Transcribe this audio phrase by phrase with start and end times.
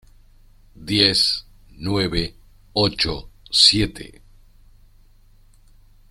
[0.75, 2.33] Diez, nueve,
[2.73, 4.19] ocho, siete...